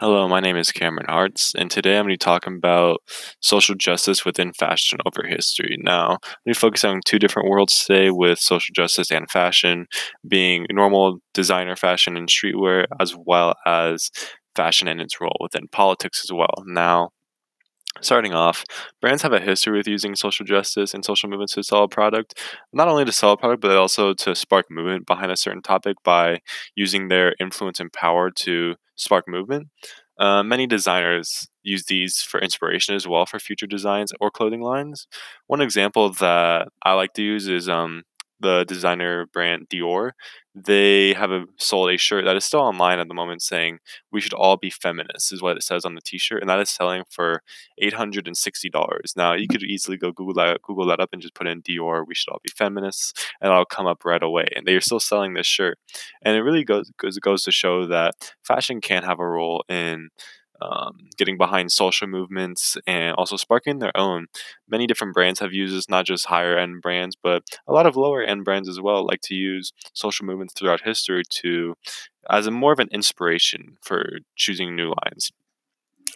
[0.00, 3.02] Hello, my name is Cameron Hartz, and today I'm going to be talking about
[3.40, 5.76] social justice within fashion over history.
[5.78, 9.88] Now, I'm going to focus on two different worlds today with social justice and fashion,
[10.26, 14.10] being normal designer fashion and streetwear, as well as
[14.56, 16.64] fashion and its role within politics as well.
[16.64, 17.10] Now,
[18.02, 18.64] Starting off,
[19.00, 22.38] brands have a history with using social justice and social movements to sell a product,
[22.72, 25.96] not only to sell a product, but also to spark movement behind a certain topic
[26.02, 26.38] by
[26.74, 29.68] using their influence and power to spark movement.
[30.18, 35.06] Uh, many designers use these for inspiration as well for future designs or clothing lines.
[35.46, 38.02] One example that I like to use is um,
[38.40, 40.12] the designer brand Dior,
[40.54, 43.78] they have a, sold a shirt that is still online at the moment saying
[44.10, 46.68] we should all be feminists is what it says on the t-shirt and that is
[46.68, 47.40] selling for
[47.80, 51.62] $860 now you could easily go google that google that up and just put in
[51.62, 55.00] dior we should all be feminists and that'll come up right away and they're still
[55.00, 55.78] selling this shirt.
[56.22, 60.10] And it really goes goes, goes to show that fashion can have a role in
[60.62, 64.26] um, getting behind social movements and also sparking their own.
[64.68, 67.96] Many different brands have used this, not just higher end brands, but a lot of
[67.96, 71.74] lower end brands as well like to use social movements throughout history to
[72.28, 75.32] as a more of an inspiration for choosing new lines.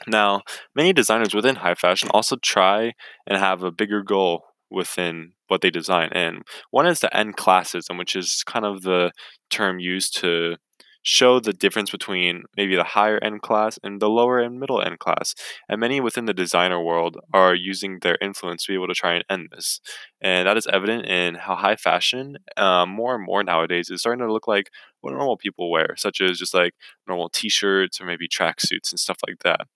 [0.06, 0.42] Now,
[0.74, 2.94] many designers within high fashion also try
[3.26, 6.10] and have a bigger goal within what they design.
[6.12, 9.12] And one is the end classism, which is kind of the
[9.50, 10.56] term used to
[11.04, 14.98] show the difference between maybe the higher end class and the lower and middle end
[14.98, 15.34] class.
[15.68, 19.14] And many within the designer world are using their influence to be able to try
[19.14, 19.80] and end this.
[20.20, 24.26] And that is evident in how high fashion, um, more and more nowadays, is starting
[24.26, 24.70] to look like
[25.02, 26.74] what normal people wear, such as just like
[27.06, 29.68] normal t shirts or maybe tracksuits and stuff like that.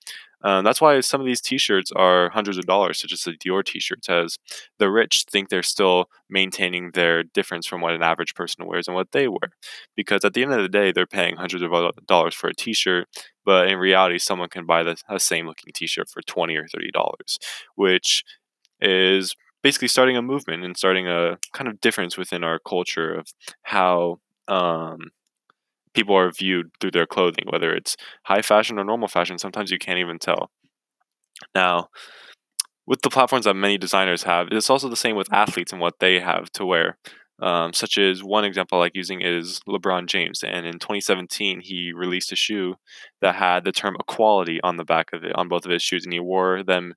[0.43, 3.65] Um, that's why some of these T-shirts are hundreds of dollars, such as the Dior
[3.65, 4.09] T-shirts.
[4.09, 4.39] As
[4.79, 8.95] the rich think they're still maintaining their difference from what an average person wears and
[8.95, 9.51] what they wear,
[9.97, 11.71] because at the end of the day, they're paying hundreds of
[12.07, 13.09] dollars for a T-shirt,
[13.45, 17.39] but in reality, someone can buy the same looking T-shirt for twenty or thirty dollars,
[17.75, 18.25] which
[18.81, 23.27] is basically starting a movement and starting a kind of difference within our culture of
[23.63, 25.11] how um,
[25.95, 29.39] people are viewed through their clothing, whether it's high fashion or normal fashion.
[29.39, 30.51] Sometimes you can't even tell.
[31.55, 31.89] Now,
[32.87, 35.99] with the platforms that many designers have, it's also the same with athletes and what
[36.01, 36.99] they have to wear.
[37.41, 40.43] Um, such as one example I like using is LeBron James.
[40.43, 42.75] And in 2017, he released a shoe
[43.21, 46.05] that had the term equality on the back of it, on both of his shoes,
[46.05, 46.95] and he wore them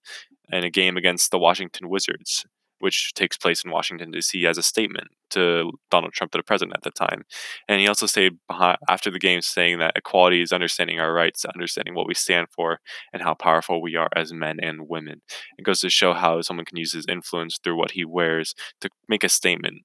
[0.52, 2.46] in a game against the Washington Wizards
[2.82, 6.84] which takes place in Washington, D.C., as a statement to Donald Trump, the president at
[6.84, 7.24] the time.
[7.68, 11.46] And he also stayed behind, after the game saying that equality is understanding our rights,
[11.46, 12.80] understanding what we stand for,
[13.14, 15.22] and how powerful we are as men and women.
[15.58, 18.90] It goes to show how someone can use his influence through what he wears to
[19.08, 19.84] make a statement.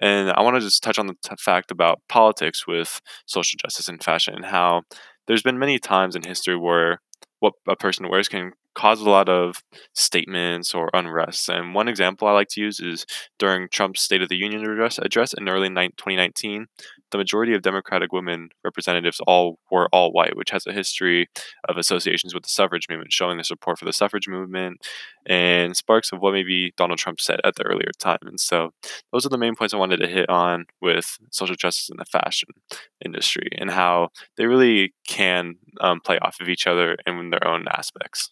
[0.00, 3.88] And I want to just touch on the t- fact about politics with social justice
[3.88, 4.82] and fashion and how
[5.26, 7.00] there's been many times in history where
[7.38, 9.62] what a person wears can cause a lot of
[9.94, 11.48] statements or unrest.
[11.48, 13.06] And one example I like to use is
[13.38, 16.66] during Trump's State of the Union address, address in early 2019,
[17.10, 21.28] the majority of Democratic women representatives all were all white, which has a history
[21.68, 24.80] of associations with the suffrage movement, showing the support for the suffrage movement
[25.26, 28.18] and sparks of what maybe Donald Trump said at the earlier time.
[28.22, 28.70] And so
[29.12, 32.04] those are the main points I wanted to hit on with social justice in the
[32.04, 32.48] fashion
[33.04, 37.66] industry and how they really can um, play off of each other in their own
[37.68, 38.30] aspects.